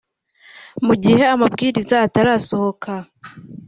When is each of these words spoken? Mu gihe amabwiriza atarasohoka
Mu 0.85 0.93
gihe 1.03 1.23
amabwiriza 1.35 1.95
atarasohoka 2.07 2.91